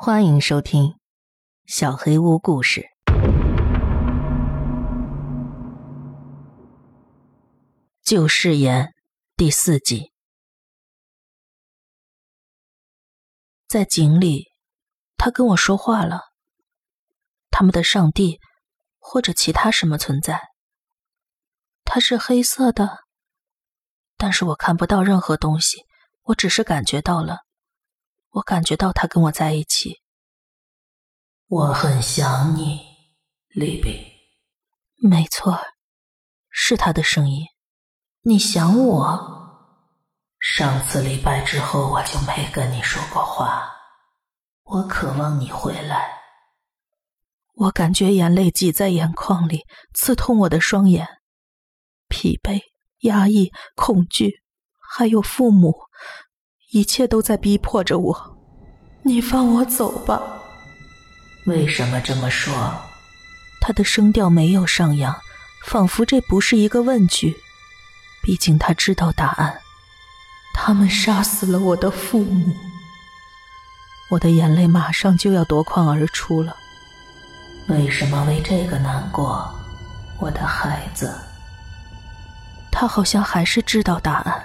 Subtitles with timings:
[0.00, 0.82] 欢迎收听
[1.66, 2.82] 《小黑屋故事》
[8.04, 8.94] 旧誓言
[9.36, 10.12] 第四集。
[13.66, 14.44] 在井里，
[15.16, 16.20] 他跟我说话了。
[17.50, 18.38] 他们的上帝，
[19.00, 20.40] 或者其他什么存在，
[21.84, 22.98] 它是黑色的，
[24.16, 25.86] 但是我看不到任何东西，
[26.22, 27.47] 我只是感觉到了。
[28.30, 30.00] 我感觉到他跟我在一起。
[31.46, 32.80] 我很想你，
[33.48, 34.06] 丽比。
[34.96, 35.58] 没错，
[36.50, 37.46] 是他的声音。
[38.22, 39.36] 你想我？
[40.40, 43.74] 上次礼拜之后，我就没跟你说过话。
[44.64, 46.18] 我渴望你回来。
[47.54, 51.08] 我感觉眼泪挤在眼眶里，刺痛我的双眼。
[52.08, 52.60] 疲惫、
[53.00, 54.42] 压抑、恐惧，
[54.78, 55.74] 还有父母。
[56.70, 58.36] 一切都在逼迫着我，
[59.02, 60.20] 你放我走吧。
[61.46, 62.52] 为什么这么说？
[63.58, 65.14] 他的声调没有上扬，
[65.64, 67.34] 仿佛这不是一个问句。
[68.22, 69.58] 毕竟他知道答案。
[70.52, 72.54] 他们杀死了我的父母。
[74.10, 76.54] 我的眼泪马上就要夺眶而出了。
[77.68, 79.50] 为什么为这个难过，
[80.18, 81.18] 我的孩子？
[82.70, 84.44] 他好像还是知道答案。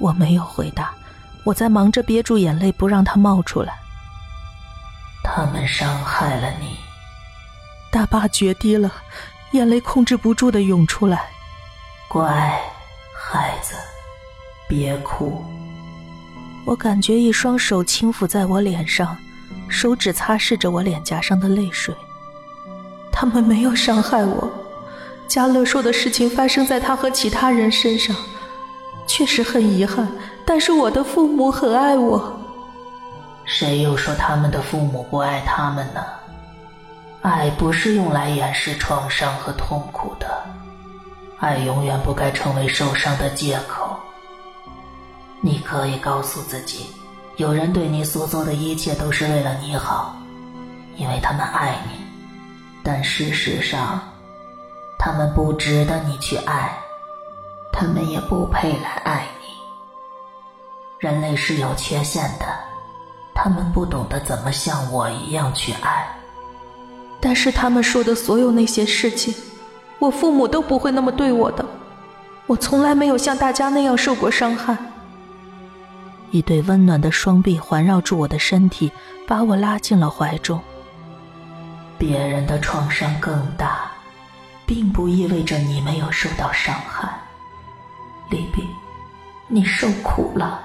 [0.00, 0.92] 我没有回答，
[1.44, 3.74] 我在忙着憋住眼泪，不让它冒出来。
[5.22, 6.78] 他们伤害了你，
[7.92, 8.90] 大坝决堤了，
[9.52, 11.26] 眼泪控制不住的涌出来。
[12.08, 12.58] 乖，
[13.14, 13.74] 孩子，
[14.68, 15.44] 别哭。
[16.64, 19.16] 我感觉一双手轻抚在我脸上，
[19.68, 21.94] 手指擦拭着我脸颊上的泪水。
[23.12, 24.50] 他们没有伤害我，
[25.28, 28.16] 加乐说的事情发生在他和其他人身上。
[29.10, 30.06] 确实很遗憾，
[30.46, 32.32] 但是我的父母很爱我。
[33.44, 36.00] 谁又说他们的父母不爱他们呢？
[37.20, 40.44] 爱不是用来掩饰创伤和痛苦的，
[41.40, 43.98] 爱永远不该成为受伤的借口。
[45.40, 46.86] 你可以告诉自己，
[47.34, 50.14] 有人对你所做的一切都是为了你好，
[50.96, 52.00] 因为他们爱你。
[52.84, 54.00] 但事实上，
[55.00, 56.78] 他们不值得你去爱。
[57.72, 59.46] 他们也不配来爱你。
[60.98, 62.46] 人类是有缺陷的，
[63.34, 66.06] 他们不懂得怎么像我一样去爱。
[67.20, 69.34] 但是他们说的所有那些事情，
[69.98, 71.64] 我父母都不会那么对我的。
[72.46, 74.76] 我从来没有像大家那样受过伤害。
[76.30, 78.90] 一对温暖的双臂环绕住我的身体，
[79.26, 80.60] 把我拉进了怀中。
[81.98, 83.90] 别人的创伤更大，
[84.64, 87.19] 并不意味着你没有受到伤害。
[88.30, 88.64] 李比，
[89.48, 90.60] 你受苦了，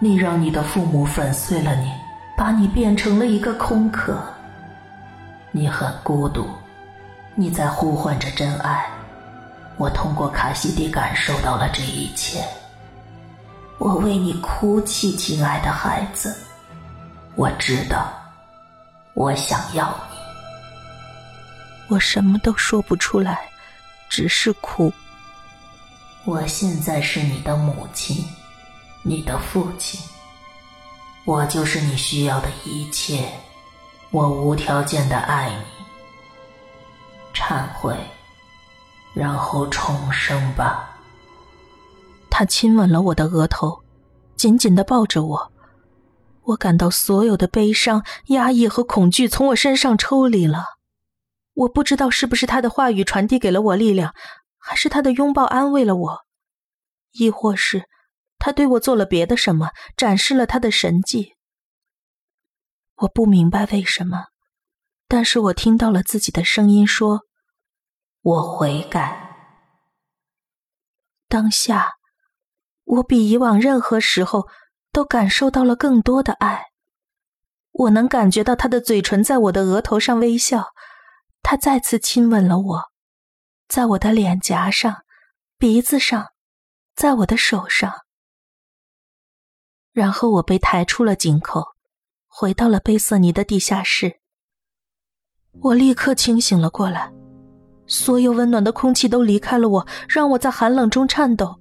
[0.00, 1.92] 你让你的父母粉碎了你，
[2.36, 4.20] 把你变成了一个空壳。
[5.52, 6.48] 你很孤独，
[7.36, 8.84] 你在呼唤着真爱。
[9.76, 12.44] 我通过卡西迪感受到了这一切。
[13.78, 16.36] 我为你哭泣，亲爱的孩子。
[17.36, 18.12] 我知道，
[19.14, 20.16] 我想要你。
[21.88, 23.40] 我什么都说不出来，
[24.08, 24.92] 只是哭。
[26.24, 28.24] 我现在是你的母亲，
[29.02, 30.00] 你的父亲。
[31.24, 33.28] 我就是你需要的一切，
[34.12, 35.64] 我无条件的爱你。
[37.34, 37.96] 忏悔，
[39.12, 40.96] 然后重生吧。
[42.30, 43.82] 他亲吻了我的额头，
[44.36, 45.52] 紧紧的抱着我。
[46.44, 50.64] 我感到所有的悲伤、压抑和恐惧从我身上抽离了。
[51.54, 54.14] 我不知道是不是他的话语传递给了我力量。
[54.74, 56.18] 是他的拥抱安慰了我，
[57.12, 57.88] 亦或是
[58.38, 61.34] 他对我做了别的什么，展示了他的神迹。
[62.96, 64.26] 我不明白为什么，
[65.08, 67.22] 但是我听到了自己的声音说
[68.22, 69.30] ：“我悔改。”
[71.28, 71.94] 当下，
[72.84, 74.48] 我比以往任何时候
[74.92, 76.66] 都感受到了更多的爱。
[77.72, 80.66] 我能感觉到他的嘴唇在我的额头上微笑，
[81.42, 82.91] 他再次亲吻了我。
[83.72, 85.04] 在我的脸颊上、
[85.56, 86.26] 鼻子上，
[86.94, 87.90] 在我的手上，
[89.94, 91.68] 然后我被抬出了井口，
[92.28, 94.20] 回到了贝瑟尼的地下室。
[95.62, 97.10] 我立刻清醒了过来，
[97.86, 101.58] 所有温暖的空气都离开了我，让我在寒冷中颤抖。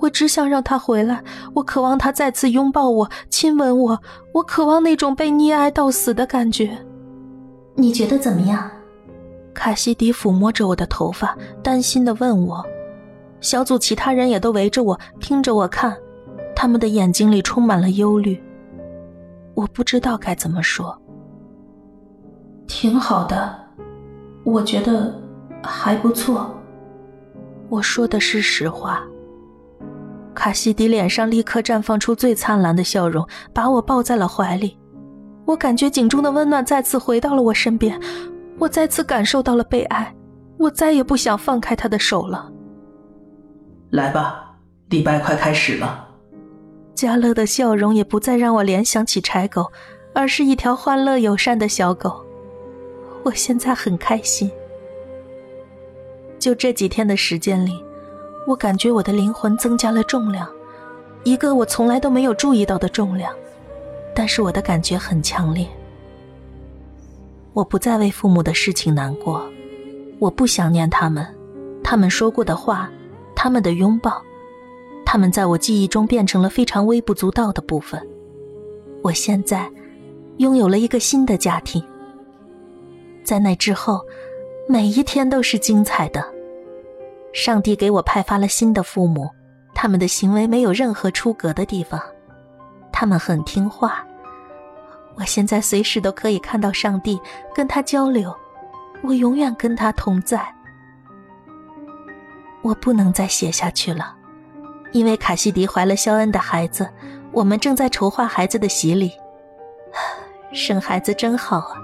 [0.00, 1.22] 我只想让他回来，
[1.54, 4.02] 我渴望他再次拥抱我、亲吻我，
[4.34, 6.84] 我渴望那种被溺爱到死的感觉。
[7.76, 8.68] 你觉得怎么样？
[9.56, 12.62] 卡西迪抚摸着我的头发，担心地问我
[13.40, 15.96] ：“小组其他人也都围着我，听着我看，
[16.54, 18.40] 他们的眼睛里充满了忧虑。”
[19.56, 20.96] 我不知道该怎么说。
[22.66, 23.58] 挺好的，
[24.44, 25.12] 我觉得
[25.62, 26.54] 还不错。
[27.70, 29.02] 我说的是实话。
[30.34, 34.78] 卡西迪脸上立刻绽放出最灿烂的笑容，把我抱在了怀里。
[35.46, 37.98] 我感觉井中的温暖再次回到了我身边，
[38.58, 40.14] 我再次感受到了被爱，
[40.58, 42.50] 我再也不想放开他的手了。
[43.90, 44.56] 来吧，
[44.88, 46.08] 礼拜快开始了。
[46.94, 49.70] 加乐的笑容也不再让我联想起柴狗，
[50.14, 52.24] 而是一条欢乐友善的小狗。
[53.22, 54.50] 我现在很开心。
[56.38, 57.84] 就这几天的时间里。
[58.46, 60.48] 我感觉我的灵魂增加了重量，
[61.24, 63.34] 一个我从来都没有注意到的重量，
[64.14, 65.66] 但是我的感觉很强烈。
[67.56, 69.50] 我不再为父母的事情难过，
[70.18, 71.26] 我不想念他们，
[71.82, 72.90] 他们说过的话，
[73.34, 74.22] 他们的拥抱，
[75.06, 77.98] 他们在我记忆中变成了非常微不足道的部分。
[79.02, 79.72] 我现在
[80.36, 81.82] 拥有了一个新的家庭，
[83.24, 84.04] 在那之后，
[84.68, 86.22] 每一天都是精彩的。
[87.32, 89.30] 上帝给我派发了新的父母，
[89.74, 91.98] 他们的行为没有任何出格的地方，
[92.92, 94.06] 他们很听话。
[95.16, 97.20] 我现在随时都可以看到上帝，
[97.54, 98.34] 跟他交流，
[99.02, 100.46] 我永远跟他同在。
[102.62, 104.14] 我不能再写下去了，
[104.92, 106.88] 因为卡西迪怀了肖恩的孩子，
[107.32, 109.12] 我们正在筹划孩子的洗礼。
[110.52, 111.76] 生孩子真好啊！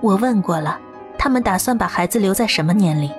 [0.00, 0.78] 我问过了，
[1.18, 3.10] 他们打算把孩子留在什么年龄？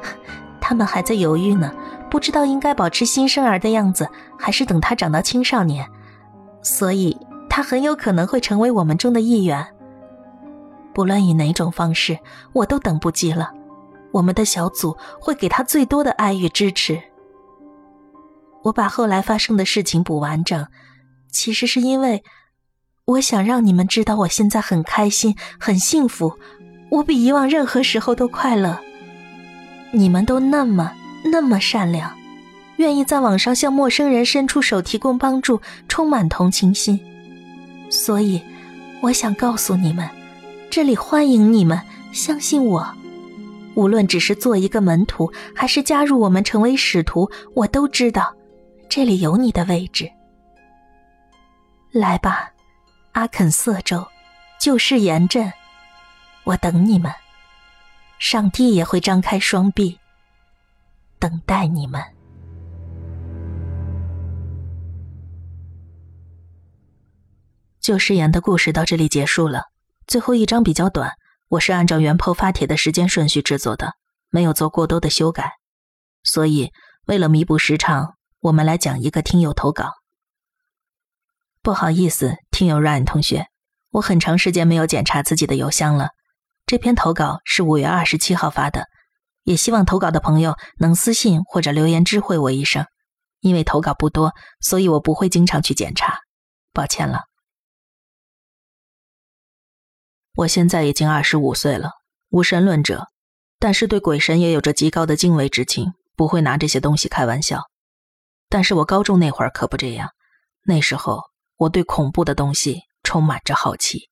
[0.60, 1.72] 他们还在犹豫呢，
[2.10, 4.08] 不知道应该保持新生儿的样子，
[4.38, 5.86] 还是等他长到青少年。
[6.62, 7.16] 所以，
[7.50, 9.66] 他很有可能会成为我们中的一员。
[10.94, 12.18] 不论以哪种方式，
[12.52, 13.52] 我都等不及了。
[14.12, 17.00] 我们的小组会给他最多的爱与支持。
[18.62, 20.66] 我把后来发生的事情补完整，
[21.30, 22.22] 其实是因为
[23.04, 26.38] 我想让你们知道，我现在很开心，很幸福，
[26.90, 28.78] 我比以往任何时候都快乐。
[29.92, 30.92] 你们都那么
[31.24, 32.16] 那么善良，
[32.76, 37.00] 愿意在网上向陌生人伸出手提供帮助，充满同情心。
[37.90, 38.40] 所以，
[39.02, 40.08] 我想告诉你们，
[40.70, 41.78] 这里欢迎你们。
[42.12, 42.88] 相信我，
[43.74, 48.34] 无论只是做一个门徒，还是加入我们成为使徒，我都知道，
[48.88, 50.10] 这里有你的位置。
[51.92, 52.50] 来吧，
[53.12, 54.04] 阿肯色州，
[54.60, 55.52] 旧誓言镇，
[56.44, 57.12] 我等你们。
[58.18, 59.98] 上帝也会张开双臂，
[61.18, 62.02] 等待你们。
[67.80, 69.62] 旧誓言的故事到这里结束了。
[70.06, 71.12] 最后一章比较短，
[71.48, 73.94] 我是按照原 po 发帖的时间顺序制作的，
[74.28, 75.52] 没有做过多的修改。
[76.22, 76.72] 所以，
[77.06, 79.92] 为了弥补时长，我们来讲一个听友投稿。
[81.62, 83.46] 不好意思，听友 Ryan 同学，
[83.92, 86.10] 我很长时间没有检查自己的邮箱了。
[86.66, 88.84] 这篇投稿是五月二十七号发的，
[89.44, 92.84] 也希望投稿的朋友能私信或者留言知会我一声，
[93.40, 96.18] 因为投稿不多，所以我不会经常去检查，
[96.74, 97.29] 抱歉了。
[100.40, 101.90] 我现在已经二十五岁了，
[102.30, 103.08] 无神论者，
[103.58, 107.64] 但是对鬼神也有着极高的敬畏之情，不会拿这些东西开玩笑。
[108.48, 110.08] 但是我高中那会儿可不这样，
[110.64, 111.20] 那时候
[111.58, 114.08] 我对恐怖的东西充满着好奇。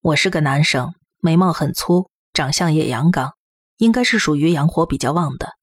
[0.00, 0.94] 我是个男生。
[1.18, 3.32] 眉毛很粗，长相也阳刚，
[3.78, 5.54] 应该是属于阳火比较旺的。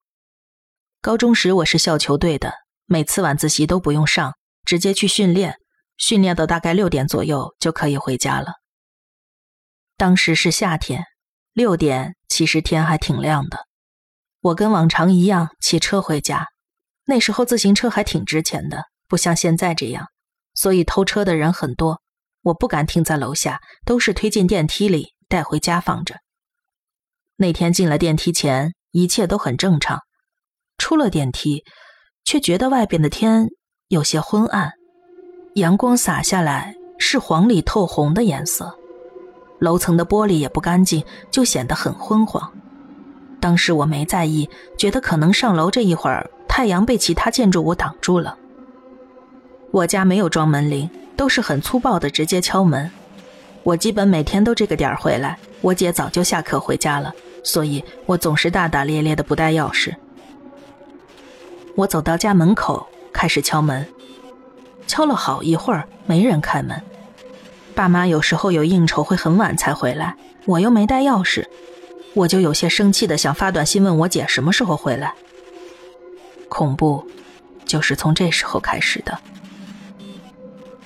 [1.02, 2.52] 高中时我是校球队的，
[2.86, 4.34] 每次晚自习都不用上，
[4.66, 5.56] 直接去训练，
[5.96, 8.56] 训练到大概六点左右就可以回家了。
[10.02, 11.04] 当时是夏天，
[11.54, 13.68] 六点其实天还挺亮的。
[14.42, 16.48] 我跟往常一样骑车回家，
[17.06, 20.08] 那时候自行车还挺值钱的，不像现在这样，
[20.56, 22.02] 所以偷车的人很多。
[22.42, 25.14] 我不敢停在楼下，都是推进电梯里。
[25.30, 26.16] 带回家放着。
[27.36, 30.00] 那天进了电梯前，一切都很正常。
[30.80, 31.64] 出了电梯，
[32.24, 33.50] 却觉得外边的天
[33.88, 34.72] 有些昏暗，
[35.54, 38.80] 阳光洒下来是黄里透红的颜色。
[39.62, 42.52] 楼层的玻璃也不干净，就显得很昏黄。
[43.40, 48.36] 当时我没在意，觉得可能上楼这一会儿，太阳被其他建筑物挡住了。
[49.70, 52.90] 我家没有装门铃，都是很粗暴的直接敲门。
[53.62, 57.14] 我基本每天都这个点儿回来，我姐早就下课回家了，
[57.44, 59.94] 所以我总是大大咧咧的不带钥匙。
[61.76, 63.88] 我走到家门口，开始敲门，
[64.88, 66.82] 敲了好一会儿，没人开门。
[67.76, 71.46] 爸妈有时候有应酬会很晚才回来，我又没带钥匙，
[72.14, 75.14] 我就有些生气的想发短信问我姐什么时候回来。
[76.50, 77.06] 恐怖，
[77.66, 79.18] 就是从这时候开始的。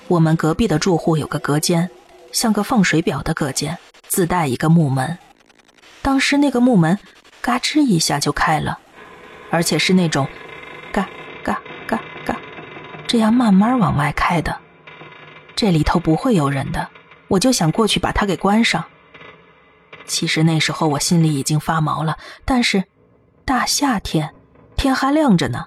[0.08, 1.90] 我们隔壁的住户有个隔间，
[2.30, 3.76] 像个放水表的隔间，
[4.06, 5.18] 自带一个木门。
[6.02, 6.96] 当时那个木门
[7.40, 8.78] 嘎吱一下就开了，
[9.50, 10.28] 而且是那种
[10.92, 11.08] 嘎
[11.42, 12.36] 嘎嘎嘎
[13.08, 14.56] 这样慢慢往外开的。
[15.56, 16.86] 这里头不会有人的，
[17.28, 18.84] 我就想过去把它给关上。
[20.04, 22.84] 其实那时候我心里已经发毛了，但是
[23.46, 24.34] 大夏天
[24.76, 25.64] 天还亮着呢，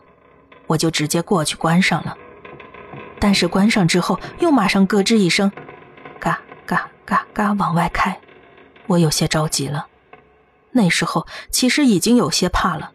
[0.68, 2.16] 我就直接过去关上了。
[3.20, 5.52] 但是关上之后，又马上咯吱一声，
[6.20, 8.18] 嘎嘎嘎嘎往外开，
[8.86, 9.88] 我有些着急了。
[10.72, 12.92] 那时候其实已经有些怕了。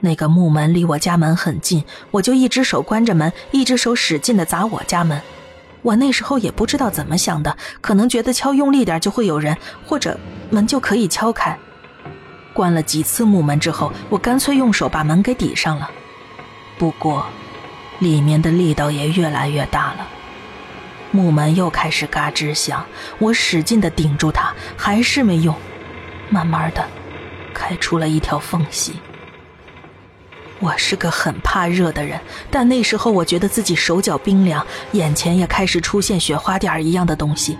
[0.00, 5.20] 那个木门离我家门很近，我就一只手关着门，一只手使劲的砸我家门。
[5.82, 10.18] 我那时候也不知道怎么想的，可能觉得敲用力点就会有人，或者
[10.50, 11.56] 门就可以敲开。
[12.52, 15.88] 关了几次木门之后，我干脆用手把门给抵上了。
[16.76, 17.24] 不过，
[18.00, 20.06] 里面的力道也越来越大了，
[21.12, 22.84] 木门又开始嘎吱响，
[23.18, 25.54] 我使劲的顶住它，还是没用，
[26.28, 26.84] 慢慢的，
[27.54, 28.94] 开出了一条缝隙。
[30.60, 32.18] 我是个很怕热的人，
[32.50, 37.56] 但那时候我觉得自己手脚冰凉，眼前也开始出现雪花点一样的东西。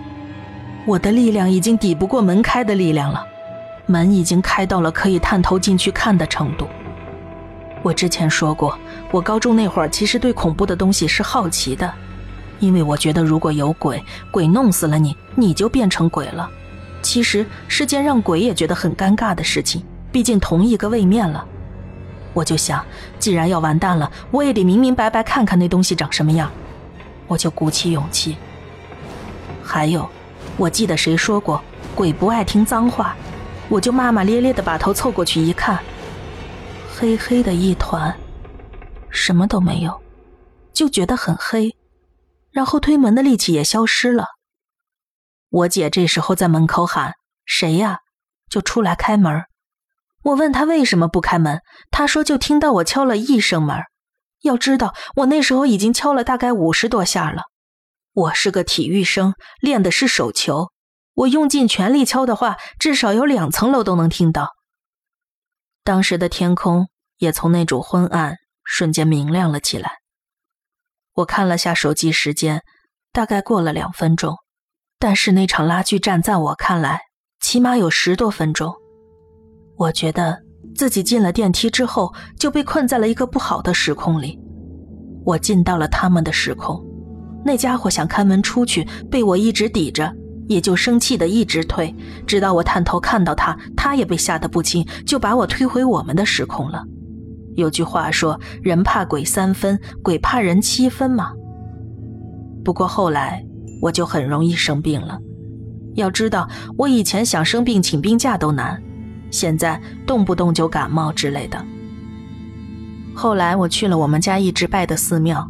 [0.85, 3.25] 我的力量已经抵不过门开的力量了，
[3.85, 6.67] 门已经开到了可以探头进去看的程度。
[7.81, 8.77] 我之前说过，
[9.11, 11.89] 我高中那会儿其实对恐怖的东西是好奇的，
[12.59, 16.49] 因为我觉得如果有鬼，鬼弄死了你，你就变成鬼了。
[17.01, 21.45] 其实是件让鬼也觉得很尴尬的事情，毕竟同一个位面了。
[22.39, 22.85] 我就想，
[23.19, 26.49] 既然要完蛋了，我也得明明白白看看那东西长什么样。
[27.27, 28.37] 我就鼓起勇气。
[29.61, 30.09] 还有，
[30.55, 31.61] 我记得谁说过，
[31.93, 33.13] 鬼不爱听脏话，
[33.67, 35.79] 我就骂骂咧咧的把头凑过去一看，
[36.95, 38.17] 黑黑的一团，
[39.09, 40.01] 什么都没有，
[40.71, 41.75] 就觉得很黑，
[42.51, 44.25] 然后推门的力气也消失了。
[45.49, 47.15] 我姐这时候在门口喊
[47.45, 47.99] ：“谁呀？”
[48.49, 49.43] 就出来开门。
[50.29, 53.77] 我问他为什么不开门，他说就听到我敲了一声门。
[54.41, 57.43] 要知道我那时候已经敲了大概五十多下了。
[58.13, 60.67] 我是个体育生，练的是手球，
[61.15, 64.49] 我用尽全力敲的话，至少有两层楼都能听到。
[65.83, 69.93] 当时的天空也从那种昏暗瞬间明亮了起来。
[71.15, 72.61] 我看了下手机时间，
[73.11, 74.35] 大概过了两分钟，
[74.99, 77.01] 但是那场拉锯战在我看来
[77.41, 78.75] 起码有十多分钟。
[79.79, 80.37] 我觉得
[80.75, 84.37] 自己进了电梯之后就被困在了一个不好的时空里，
[85.23, 86.85] 我进到了他们的时空，
[87.45, 90.13] 那家伙想开门出去，被我一直抵着，
[90.49, 91.95] 也就生气的一直推，
[92.27, 96.83] 直到我探头看到他，他也被吓得不轻，就把我推回我们的时空了。
[97.55, 101.31] 有句话说，人怕鬼三分，鬼怕人七分嘛。
[102.65, 103.41] 不过后来
[103.81, 105.17] 我就很容易生病了，
[105.95, 108.83] 要知道我以前想生病请病假都难。
[109.31, 111.63] 现在动不动就感冒之类的。
[113.15, 115.45] 后来我去了我们家一直拜的寺庙，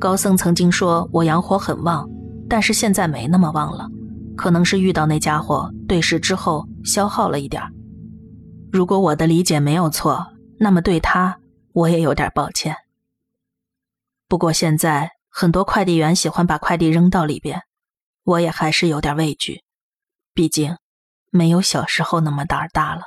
[0.00, 2.08] 高僧曾经说我阳火很旺，
[2.48, 3.88] 但是现在没那么旺了，
[4.36, 7.62] 可能是遇到那家伙对视之后消耗了一点
[8.72, 10.26] 如果我的理解没有错，
[10.58, 11.38] 那么对他
[11.72, 12.74] 我也有点抱歉。
[14.26, 17.60] 不过现在很多快递员喜欢把快递扔到里边，
[18.24, 19.62] 我也还是有点畏惧，
[20.32, 20.78] 毕竟
[21.30, 23.02] 没有小时候那么胆大了。